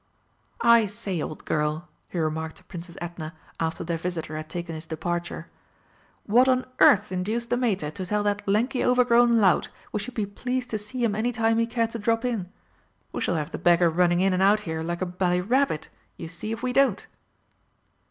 "I 0.63 0.87
say, 0.87 1.21
old 1.21 1.45
girl," 1.45 1.87
he 2.09 2.17
remarked 2.17 2.55
to 2.55 2.63
Princess 2.63 2.97
Edna, 2.99 3.35
after 3.59 3.83
their 3.83 3.99
visitor 3.99 4.35
had 4.35 4.49
taken 4.49 4.73
his 4.73 4.87
departure, 4.87 5.47
"what 6.25 6.47
on 6.49 6.65
earth 6.79 7.11
induced 7.11 7.51
the 7.51 7.55
Mater 7.57 7.91
to 7.91 8.05
tell 8.07 8.23
that 8.23 8.41
lanky 8.47 8.83
overgrown 8.83 9.37
lout 9.39 9.69
we 9.91 9.99
should 9.99 10.15
be 10.15 10.25
pleased 10.25 10.71
to 10.71 10.79
see 10.79 11.03
him 11.03 11.13
any 11.13 11.31
time 11.31 11.59
he 11.59 11.67
cared 11.67 11.91
to 11.91 11.99
drop 11.99 12.25
in? 12.25 12.51
We 13.11 13.21
shall 13.21 13.35
have 13.35 13.51
the 13.51 13.59
beggar 13.59 13.91
running 13.91 14.21
in 14.21 14.33
and 14.33 14.41
out 14.41 14.61
here 14.61 14.81
like 14.81 15.03
a 15.03 15.05
bally 15.05 15.39
rabbit, 15.39 15.89
you 16.17 16.27
see 16.27 16.51
if 16.51 16.63
we 16.63 16.73
don't!" 16.73 17.05